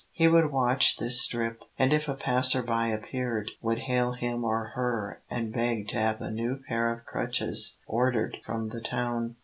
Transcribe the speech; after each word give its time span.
He 0.13 0.27
would 0.27 0.51
watch 0.51 0.97
this 0.97 1.21
strip, 1.23 1.61
and 1.77 1.93
if 1.93 2.07
a 2.07 2.15
passer 2.15 2.63
by 2.63 2.87
appeared, 2.87 3.51
would 3.61 3.77
hail 3.81 4.13
him 4.13 4.43
or 4.43 4.71
her, 4.73 5.21
and 5.29 5.53
beg 5.53 5.89
to 5.89 5.99
have 5.99 6.19
a 6.21 6.31
new 6.31 6.59
pair 6.67 6.91
of 6.91 7.05
crutches 7.05 7.77
ordered 7.85 8.37
from 8.43 8.69
the 8.69 8.81
town. 8.81 9.35